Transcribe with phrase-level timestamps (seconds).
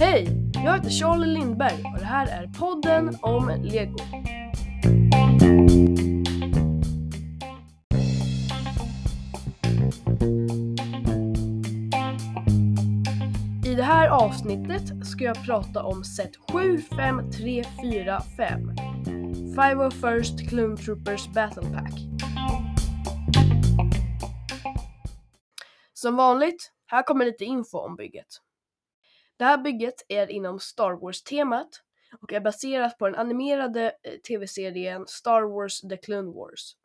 [0.00, 0.28] Hej!
[0.54, 3.98] Jag heter Charlie Lindberg och det här är podden om Lego.
[13.64, 18.72] I det här avsnittet ska jag prata om set 75345
[19.56, 21.92] 501st Clone Troopers Battle Pack.
[26.02, 28.26] Som vanligt, här kommer lite info om bygget.
[29.36, 31.68] Det här bygget är inom Star Wars-temat
[32.20, 36.76] och är baserat på den animerade eh, tv-serien Star Wars The Clone Wars.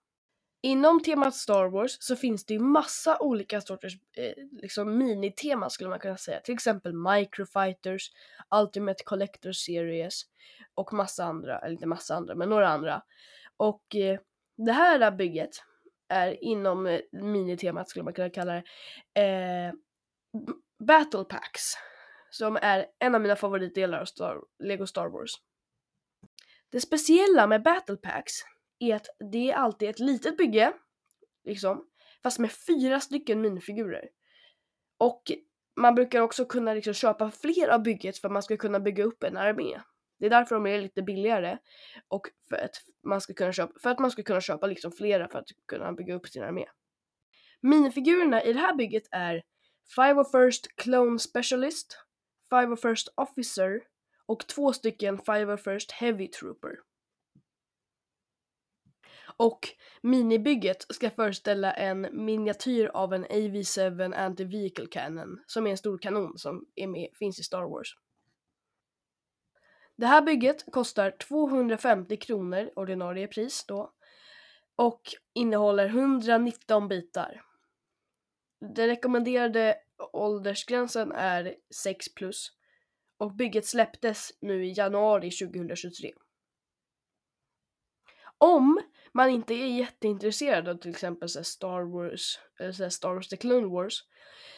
[0.62, 5.90] Inom temat Star Wars så finns det ju massa olika sorters eh, liksom miniteman skulle
[5.90, 6.40] man kunna säga.
[6.40, 8.12] Till exempel Microfighters,
[8.56, 10.22] Ultimate Collector Series
[10.76, 13.02] och massa andra, eller inte massa andra, men några andra.
[13.58, 14.20] Och eh,
[14.58, 15.64] det här bygget
[16.10, 18.64] är inom eh, minitemat skulle man kunna kalla det
[19.22, 19.74] eh,
[20.80, 21.74] Battle Packs
[22.30, 25.32] som är en av mina favoritdelar av Star, Lego Star Wars.
[26.72, 28.34] Det speciella med Battle Packs
[28.80, 30.74] är att det är alltid ett litet bygge,
[31.44, 31.88] liksom,
[32.24, 34.10] fast med fyra stycken minifigurer.
[34.98, 35.24] Och
[35.76, 39.04] man brukar också kunna liksom köpa fler av bygget för att man ska kunna bygga
[39.04, 39.82] upp en armé.
[40.20, 41.58] Det är därför de är lite billigare
[42.08, 45.28] och för att man ska kunna köpa, för att man ska kunna köpa liksom flera
[45.28, 46.66] för att kunna bygga upp sin armé.
[47.62, 49.44] Minifigurerna i det här bygget är
[49.98, 51.98] 501st Clone Specialist,
[52.52, 53.82] 501st Officer
[54.26, 56.78] och två stycken 501st Heavy Trooper.
[59.38, 59.60] Och
[60.02, 66.38] minibygget ska föreställa en miniatyr av en AV7 Anti-Vehicle Cannon som är en stor kanon
[66.38, 67.96] som är med, finns i Star Wars.
[69.98, 73.94] Det här bygget kostar 250 kronor ordinarie pris då
[74.76, 75.02] och
[75.34, 77.44] innehåller 119 bitar.
[78.60, 79.76] Den rekommenderade
[80.14, 82.52] åldersgränsen är 6 plus
[83.18, 86.14] och bygget släpptes nu i januari 2023.
[88.38, 88.82] Om
[89.14, 93.38] man inte är jätteintresserad av till exempel så Star Wars, eller så Star Wars The
[93.38, 94.04] Clone Wars,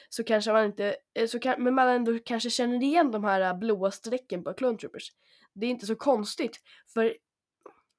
[0.09, 3.41] så kanske man inte, eh, så kan, men man ändå kanske känner igen de här
[3.41, 5.11] eh, blåa strecken på Clone Troopers.
[5.53, 6.61] Det är inte så konstigt,
[6.93, 7.15] för,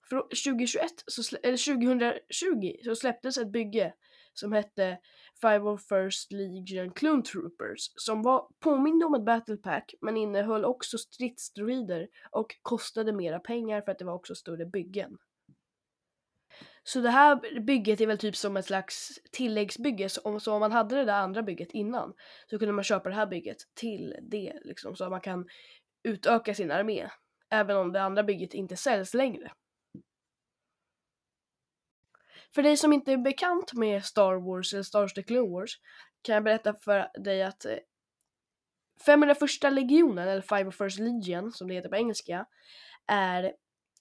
[0.09, 3.95] för 2021, så, eller 2020 så släpptes ett bygge
[4.35, 4.99] som hette
[5.43, 12.09] 501st Legion Clone Troopers som var påminde om ett battle pack men innehöll också stridsdroider
[12.31, 15.19] och kostade mera pengar för att det var också större byggen.
[16.93, 20.61] Så det här bygget är väl typ som ett slags tilläggsbygge, så om, så om
[20.61, 22.15] man hade det där andra bygget innan
[22.47, 25.49] så kunde man köpa det här bygget till det liksom så att man kan
[26.03, 27.11] utöka sin armé
[27.51, 29.53] även om det andra bygget inte säljs längre.
[32.55, 35.71] För dig som inte är bekant med Star Wars eller Star Wars The Clone Wars
[36.23, 37.79] kan jag berätta för dig att eh,
[39.07, 42.47] 501 legionen, eller 501 Legion som det heter på engelska,
[43.07, 43.53] är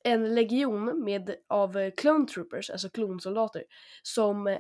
[0.04, 3.64] en legion med, av eh, clone troopers, alltså klonsoldater,
[4.04, 4.58] som eh,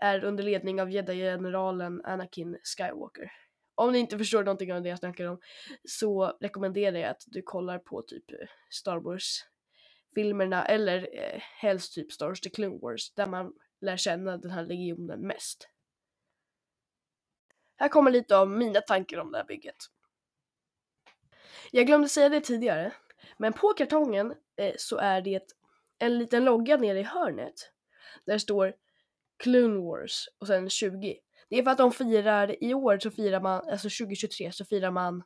[0.00, 3.32] är under ledning av jedi-generalen Anakin Skywalker.
[3.74, 5.40] Om ni inte förstår någonting av det jag snackar om
[5.84, 9.44] så rekommenderar jag att du kollar på typ eh, Star Wars
[10.14, 14.50] filmerna eller eh, helst typ Star Wars The Clone Wars där man lär känna den
[14.50, 15.68] här legionen mest.
[17.76, 19.76] Här kommer lite av mina tankar om det här bygget.
[21.70, 22.92] Jag glömde säga det tidigare,
[23.36, 25.52] men på kartongen eh, så är det
[25.98, 27.72] en liten logga nere i hörnet
[28.26, 28.74] där det står
[29.36, 31.18] Clone Wars och sen 20.
[31.48, 34.90] Det är för att de firar, i år så firar man, alltså 2023 så firar
[34.90, 35.22] man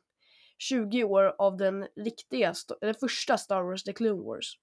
[0.57, 4.57] 20 år av den riktiga, den första Star Wars The Clone Wars.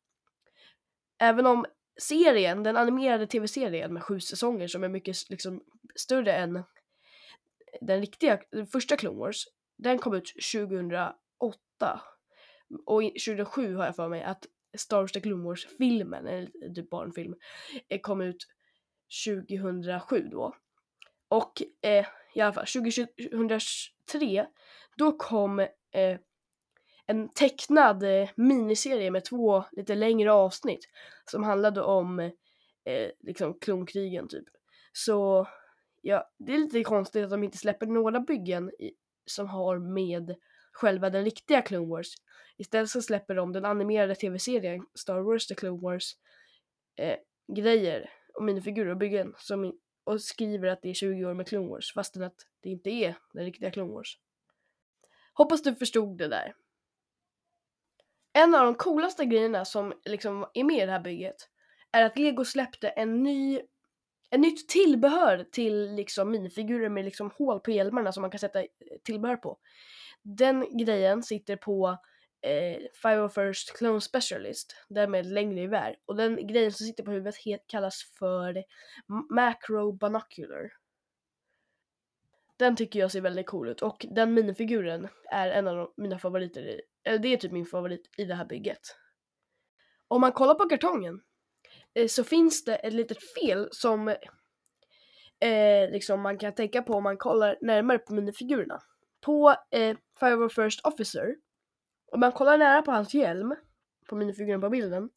[1.18, 1.66] Även om
[2.00, 5.64] serien, den animerade tv-serien med sju säsonger som är mycket liksom
[5.94, 6.64] större än
[7.80, 9.44] den riktiga, den första Clone Wars,
[9.78, 11.14] den kom ut 2008.
[12.86, 14.46] Och 2007 har jag för mig att
[14.78, 17.34] Star Wars The Clone Wars-filmen, eller typ barnfilm,
[17.88, 18.46] eh, kom ut
[19.26, 20.54] 2007 då.
[21.28, 24.46] Och eh, i alla fall 2003
[24.96, 26.18] då kom eh,
[27.06, 30.88] en tecknad eh, miniserie med två lite längre avsnitt
[31.24, 32.20] som handlade om
[32.84, 34.44] eh, liksom klonkrigen typ.
[34.92, 35.48] Så
[36.02, 38.92] ja, det är lite konstigt att de inte släpper några byggen i,
[39.26, 40.34] som har med
[40.72, 42.14] själva den riktiga Clone Wars.
[42.58, 46.16] Istället så släpper de den animerade tv-serien Star Wars The Clone Wars
[46.96, 47.16] eh,
[47.56, 51.68] grejer och minifigurer och byggen som, och skriver att det är 20 år med Clone
[51.68, 54.18] Wars fastän att det inte är den riktiga Clone Wars.
[55.32, 56.54] Hoppas du förstod det där.
[58.32, 61.36] En av de coolaste grejerna som liksom är med i det här bygget
[61.92, 63.60] är att Lego släppte en ny
[64.30, 68.64] ett nytt tillbehör till liksom minifigurer med liksom hål på hjälmarna som man kan sätta
[69.04, 69.58] tillbehör på.
[70.22, 71.98] Den grejen sitter på
[72.42, 75.96] eh, 501st Clone Specialist, den med längre gevär.
[76.06, 78.64] Och den grejen som sitter på huvudet het, kallas för
[79.34, 80.72] Macro Binocular.
[82.56, 86.60] Den tycker jag ser väldigt cool ut och den minifiguren är en av mina favoriter,
[86.60, 88.80] i, eller det är typ min favorit i det här bygget.
[90.08, 91.20] Om man kollar på kartongen
[91.94, 94.08] eh, så finns det ett litet fel som
[95.40, 98.80] eh, liksom man kan tänka på om man kollar närmare på minifigurerna.
[99.20, 101.34] På eh, Fire First Officer,
[102.12, 103.54] om man kollar nära på hans hjälm,
[104.08, 105.10] på minifiguren på bilden,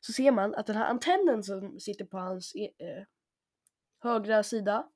[0.00, 3.04] så ser man att den här antennen som sitter på hans eh,
[4.00, 4.88] högra sida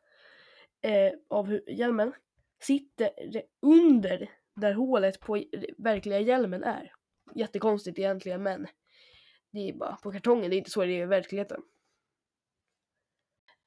[0.82, 2.12] eh, av hjälmen
[2.60, 3.10] sitter
[3.62, 5.44] under där hålet på
[5.78, 6.92] verkliga hjälmen är.
[7.34, 8.66] Jättekonstigt egentligen men
[9.50, 11.62] det är bara på kartongen, det är inte så det är i verkligheten.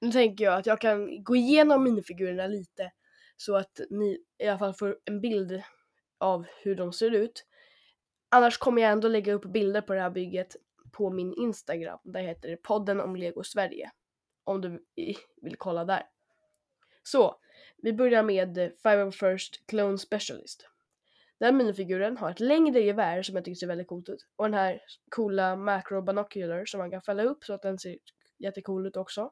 [0.01, 2.91] Nu tänker jag att jag kan gå igenom minifigurerna lite
[3.37, 5.63] så att ni i alla fall får en bild
[6.17, 7.45] av hur de ser ut.
[8.33, 10.55] Annars kommer jag ändå lägga upp bilder på det här bygget
[10.91, 11.99] på min Instagram.
[12.03, 13.91] Där heter det podden om Lego Sverige.
[14.43, 14.85] Om du
[15.41, 16.03] vill kolla där.
[17.03, 17.35] Så,
[17.77, 20.67] vi börjar med Five First Clone Specialist.
[21.39, 24.27] Den minifiguren har ett längre gevär som jag tycker ser väldigt coolt ut.
[24.35, 27.97] Och den här coola macro binocular som man kan fälla upp så att den ser
[28.39, 29.31] jättecool ut också.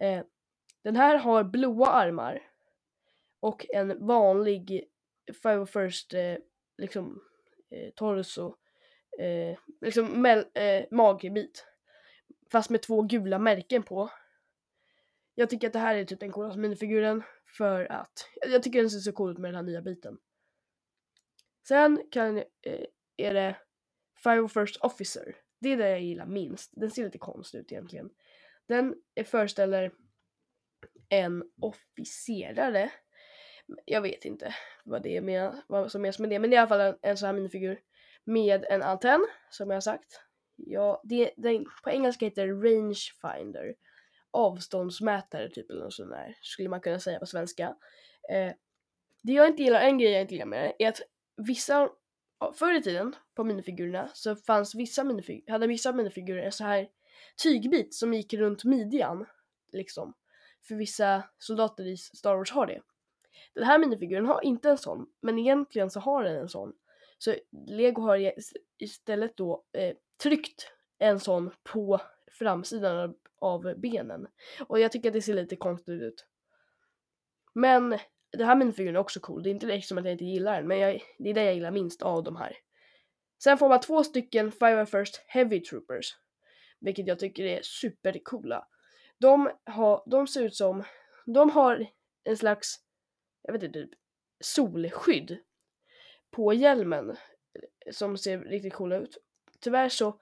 [0.00, 0.24] Eh,
[0.82, 2.42] den här har blåa armar
[3.40, 4.84] och en vanlig
[5.42, 6.36] Five First eh,
[6.78, 7.22] liksom
[7.70, 8.56] eh, torso,
[9.18, 11.66] eh, liksom eh, magbit.
[12.52, 14.10] Fast med två gula märken på.
[15.34, 17.22] Jag tycker att det här är typ den coolaste minifiguren
[17.56, 20.18] för att jag tycker den ser så cool ut med den här nya biten.
[21.68, 23.56] Sen kan, eh, är det
[24.22, 25.36] Fire First Officer.
[25.60, 26.72] Det är det jag gillar minst.
[26.76, 28.10] Den ser lite konstig ut egentligen.
[28.66, 28.94] Den
[29.24, 29.92] föreställer
[31.08, 32.90] en officerare.
[33.84, 36.58] Jag vet inte vad det är med, vad som menas med det, men det är
[36.58, 37.80] i alla fall en, en sån här minifigur
[38.24, 40.20] med en antenn som jag har sagt.
[40.56, 43.74] Ja, det, det, på engelska heter det rangefinder.
[44.30, 47.76] Avståndsmätare typ eller något sånt där skulle man kunna säga på svenska.
[48.30, 48.52] Eh,
[49.22, 51.00] det jag inte gillar, en grej jag inte gillar med det är att
[51.36, 51.88] vissa,
[52.54, 56.88] förr i tiden på minifigurerna så fanns vissa minifigurer, hade vissa minifigurer en så här
[57.42, 59.26] tygbit som gick runt midjan
[59.72, 60.14] liksom.
[60.68, 62.80] För vissa soldater i Star Wars har det.
[63.54, 66.72] Den här minifiguren har inte en sån, men egentligen så har den en sån.
[67.18, 67.34] Så
[67.66, 68.32] Lego har
[68.78, 72.00] istället då eh, tryckt en sån på
[72.38, 74.26] framsidan av benen.
[74.66, 76.26] Och jag tycker att det ser lite konstigt ut.
[77.54, 77.98] Men
[78.32, 79.42] den här minifiguren är också cool.
[79.42, 81.54] Det är inte liksom att jag inte gillar den, men jag, det är det jag
[81.54, 82.56] gillar minst av de här.
[83.42, 86.16] Sen får man två stycken Fire First Heavy Troopers.
[86.80, 88.68] Vilket jag tycker är supercoola.
[89.18, 90.84] De, har, de ser ut som,
[91.26, 91.86] de har
[92.24, 92.76] en slags,
[93.44, 93.90] jag vet inte, typ
[94.40, 95.38] solskydd
[96.30, 97.16] på hjälmen
[97.90, 99.18] som ser riktigt coola ut.
[99.60, 100.20] Tyvärr så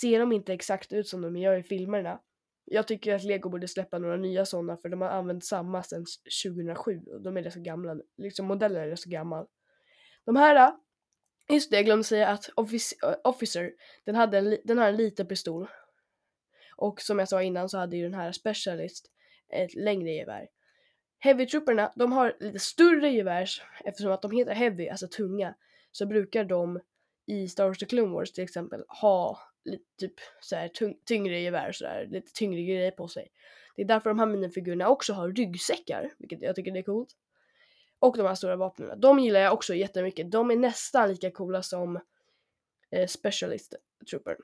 [0.00, 2.20] ser de inte exakt ut som de gör i filmerna.
[2.64, 6.04] Jag tycker att Lego borde släppa några nya sådana för de har använt samma sedan
[6.44, 9.46] 2007 och de är rätt så gamla, liksom modellen är rätt så gammal.
[10.24, 10.74] De här, äh,
[11.54, 12.50] just det jag glömde säga att
[13.24, 13.72] Officer,
[14.04, 15.68] den, hade en, den har en liten pistol.
[16.76, 19.10] Och som jag sa innan så hade ju den här Specialist
[19.52, 20.48] ett längre gevär.
[21.24, 23.50] Heavy Trooperna, de har lite större gevär
[23.84, 25.54] eftersom att de heter Heavy, alltså tunga,
[25.92, 26.80] så brukar de
[27.26, 30.70] i Star Wars The Clone Wars till exempel ha lite typ så här
[31.04, 33.28] tyngre gevär sådär, lite tyngre grejer på sig.
[33.76, 37.16] Det är därför de här minifigurerna också har ryggsäckar, vilket jag tycker är coolt.
[37.98, 39.00] Och de här stora vapnen.
[39.00, 40.30] De gillar jag också jättemycket.
[40.30, 42.00] De är nästan lika coola som
[42.90, 43.74] eh, Specialist
[44.10, 44.36] Trooper.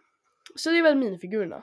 [0.54, 1.62] Så det är väl minifigurerna.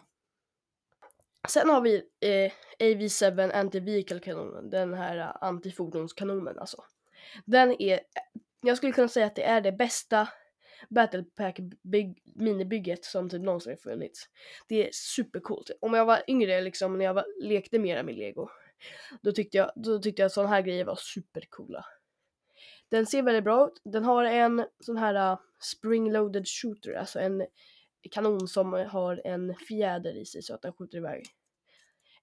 [1.47, 6.83] Sen har vi eh, AV7 Anti-Vehicle kanonen, den här eh, uh, antifordonskanonen alltså.
[7.45, 7.99] Den är,
[8.61, 10.27] jag skulle kunna säga att det är det bästa
[10.89, 11.59] Battlepack
[12.35, 14.29] minibygget som typ någonsin har funnits.
[14.67, 15.71] Det är supercoolt.
[15.81, 18.49] Om jag var yngre liksom när jag var, lekte mera med lego
[19.21, 21.85] då tyckte jag, då tyckte jag att sådana här grejer var supercoola.
[22.89, 23.81] Den ser väldigt bra ut.
[23.83, 27.45] Den har en sån här uh, spring-loaded shooter, alltså en
[28.11, 31.25] kanon som har en fjäder i sig så att den skjuter iväg.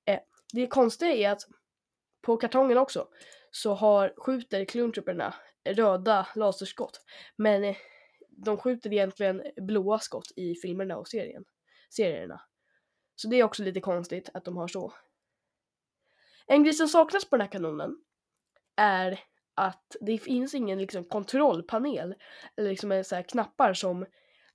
[0.04, 0.21] Eh,
[0.52, 1.43] det konstiga är att
[2.23, 3.09] på kartongen också
[3.50, 7.00] så har, skjuter klontrupperna röda laserskott.
[7.37, 7.76] Men eh,
[8.31, 11.45] de skjuter egentligen blåa skott i filmerna och serien,
[11.90, 12.40] serierna.
[13.16, 14.93] Så det är också lite konstigt att de har så.
[16.47, 17.99] En grej som saknas på den här kanonen
[18.76, 19.21] är
[19.54, 22.14] att det finns ingen liksom kontrollpanel
[22.57, 24.07] eller liksom eh, så här knappar som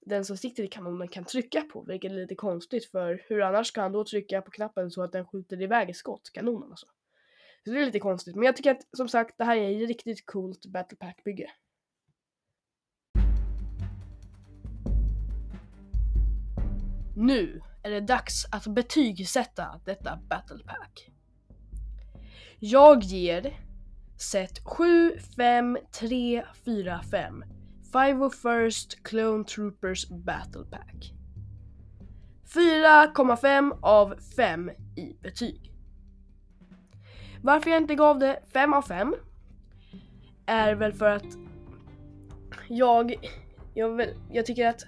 [0.05, 3.67] den som sitter i kanonen kan trycka på, vilket är lite konstigt för hur annars
[3.67, 6.87] ska han då trycka på knappen så att den skjuter iväg skott, kanonen alltså.
[7.63, 9.87] Så det är lite konstigt, men jag tycker att som sagt det här är ett
[9.87, 11.51] riktigt coolt battle pack bygge.
[17.15, 21.09] Nu är det dags att betygsätta detta battle pack.
[22.59, 23.57] Jag ger
[24.19, 27.43] set 7, 5, 3, 4, 5
[27.93, 31.13] 501st Clone Troopers Battle Pack.
[32.53, 35.73] 4,5 av 5 i betyg.
[37.41, 39.15] Varför jag inte gav det 5 av 5
[40.45, 41.37] är väl för att
[42.67, 43.15] jag,
[43.73, 44.85] jag, jag tycker att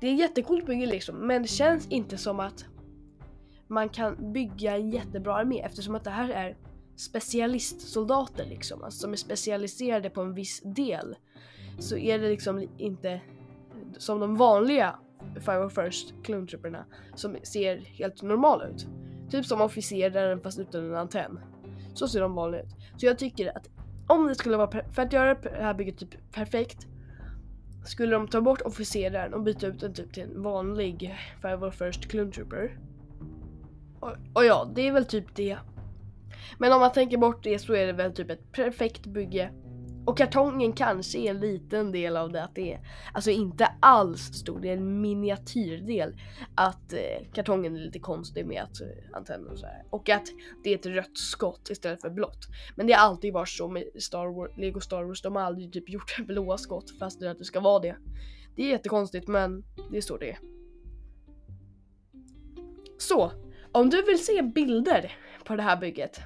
[0.00, 2.64] det är jättecoolt bygge liksom, men det känns inte som att
[3.68, 6.56] man kan bygga en jättebra armé eftersom att det här är
[6.96, 11.16] specialistsoldater liksom, alltså som är specialiserade på en viss del.
[11.78, 13.20] Så är det liksom inte
[13.98, 14.98] som de vanliga
[15.40, 18.86] Fire First kluntrupperna som ser helt normala ut.
[19.30, 21.40] Typ som officeraren fast utan en antenn.
[21.94, 22.76] Så ser de vanliga ut.
[22.96, 23.68] Så jag tycker att
[24.08, 26.86] om det skulle vara, för att göra det här bygget typ perfekt
[27.84, 32.10] skulle de ta bort officeraren och byta ut den typ till en vanlig Five First
[32.10, 32.78] Clone Trooper.
[34.00, 35.58] Och, och, ja, det är väl typ det.
[36.58, 39.50] Men om man tänker bort det så är det väl typ ett perfekt bygge.
[40.06, 42.80] Och kartongen kanske är en liten del av det att det är,
[43.12, 46.16] alltså inte alls stor, det är en miniatyrdel.
[46.54, 49.84] Att eh, kartongen är lite konstig med att eh, antennen och så här.
[49.90, 50.26] Och att
[50.64, 52.46] det är ett rött skott istället för blått.
[52.76, 55.72] Men det har alltid varit så med Star Wars, Lego Star Wars, de har aldrig
[55.72, 57.96] typ gjort blåa skott fast det är att det ska vara det.
[58.56, 60.38] Det är jättekonstigt men det är så det är.
[62.98, 63.32] Så,
[63.72, 65.12] om du vill se bilder
[65.44, 66.20] på det här bygget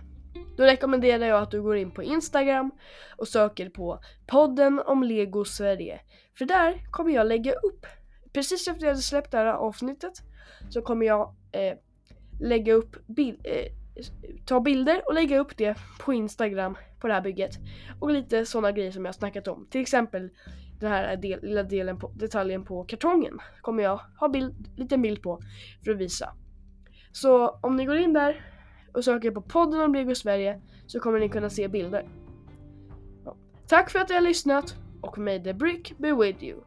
[0.58, 2.70] då rekommenderar jag att du går in på Instagram
[3.16, 6.00] och söker på podden om Lego Sverige.
[6.38, 7.86] För där kommer jag lägga upp,
[8.32, 10.12] precis efter jag hade släppt det här avsnittet,
[10.70, 11.74] så kommer jag eh,
[12.40, 13.72] lägga upp bil eh,
[14.46, 17.58] ta bilder och lägga upp det på Instagram på det här bygget.
[18.00, 19.66] Och lite sådana grejer som jag snackat om.
[19.70, 20.30] Till exempel
[20.80, 25.22] den här del, lilla delen på, detaljen på kartongen kommer jag ha bild, liten bild
[25.22, 25.40] på
[25.84, 26.34] för att visa.
[27.12, 28.57] Så om ni går in där
[28.92, 32.08] och söker på podden om Lego Sverige så kommer ni kunna se bilder.
[33.66, 36.60] Tack för att ni har lyssnat och may the brick be with you.